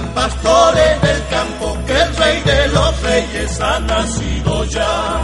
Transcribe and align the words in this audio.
pastores 0.00 1.02
del 1.02 1.26
campo, 1.28 1.76
que 1.86 1.92
el 1.92 2.16
rey 2.16 2.40
de 2.42 2.68
los 2.68 3.02
reyes 3.02 3.60
ha 3.60 3.80
nacido 3.80 4.64
ya. 4.64 5.20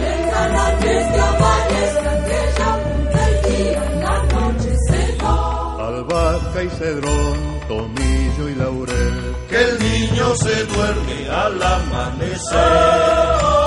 Vengan 0.00 0.56
antes 0.56 1.06
que 1.12 1.20
amanezca, 1.20 2.24
que 2.24 2.40
ya 2.58 2.74
apunta 2.74 3.28
el 3.28 3.36
día, 3.50 3.84
en 3.92 4.00
la 4.00 4.22
noche 4.22 4.76
se 4.88 5.16
va. 5.22 5.86
Albahaca 5.88 6.62
y 6.62 6.70
cedrón, 6.70 7.38
tomillo 7.68 8.48
y 8.48 8.54
laurel. 8.54 9.36
Que 9.48 9.62
el 9.62 9.78
niño 9.78 10.34
se 10.36 10.64
duerme 10.64 11.28
al 11.30 11.62
amanecer. 11.62 13.59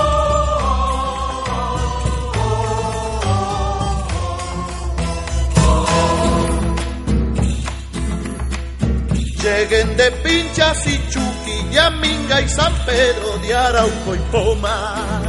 De 9.66 10.12
Pinchas 10.22 10.86
y 10.86 10.98
Chuqui, 11.08 11.70
Yaminga 11.72 12.42
y 12.42 12.48
San 12.50 12.70
Pedro 12.84 13.38
de 13.38 13.54
Arauco 13.54 14.14
y 14.14 14.18
Poma. 14.30 15.22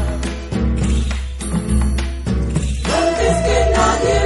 Antes 2.83 3.37
que 3.45 3.71
nadie 3.73 4.24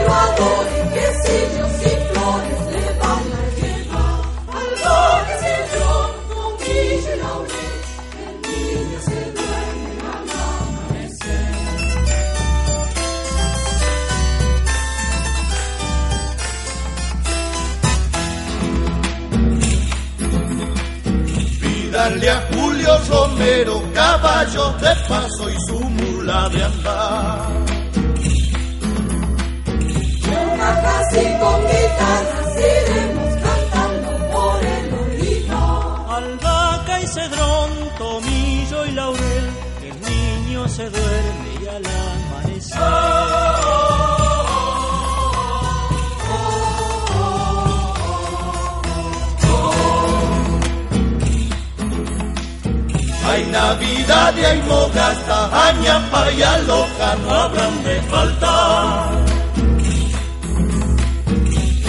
Pídanle 21.99 22.29
a 22.29 22.47
Julio 22.53 22.97
Romero 23.09 23.83
caballos 23.93 24.81
de 24.81 24.95
paso 25.09 25.49
y 25.49 25.55
su 25.67 25.79
mula 25.79 26.47
de 26.47 26.63
andar. 26.63 27.47
Una 30.53 30.81
casa 30.81 31.21
y 31.21 31.39
con 31.39 31.61
guitarras 31.61 32.55
iremos 32.55 33.35
cantando 33.43 34.09
por 34.31 34.63
el 34.63 34.93
olivo. 34.93 36.05
Albahaca 36.09 37.01
y 37.01 37.07
cedrón, 37.07 37.69
tomillo 37.97 38.85
y 38.85 38.91
laurel, 38.91 39.49
el 39.83 40.01
niño 40.09 40.69
se 40.69 40.89
duerme 40.89 41.49
y 41.61 41.67
al 41.67 41.83
amanecer. 41.85 43.48
Hay 53.29 53.45
Navidad 53.45 54.33
y 54.35 54.43
hay 54.43 54.61
Mogasta, 54.63 55.67
Añapa 55.67 56.31
y 56.31 56.41
Aloja 56.41 57.15
no 57.23 57.31
habrán 57.31 57.83
de 57.83 58.01
faltar. 58.01 59.25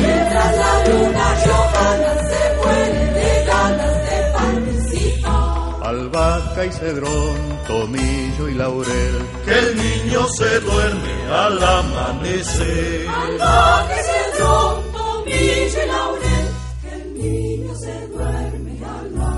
Mientras 0.03 0.57
la 0.63 0.73
luna 0.89 1.27
Johanna 1.45 2.13
se 2.31 2.43
muere 2.59 3.05
de 3.19 3.45
ganas 3.47 3.97
de 4.09 4.19
participar. 4.35 5.87
Albahaca 5.91 6.65
y 6.67 6.73
cedrón, 6.73 7.37
tomillo 7.67 8.49
y 8.51 8.55
laurel, 8.55 9.17
que 9.47 9.59
el 9.59 9.77
niño 9.77 10.27
se 10.37 10.61
duerme 10.61 11.15
al 11.33 11.65
amanecer. 11.65 13.09
Albahaca 13.09 13.97
y 13.99 14.05
cedrón, 14.11 14.75
tomillo 14.93 15.79
y 15.85 15.89
laurel, 15.89 16.47
que 16.83 16.91
el 17.01 17.15
niño 17.15 17.75
se 17.77 18.07
duerme 18.09 18.79
al 18.85 19.07
amanecer. 19.07 19.30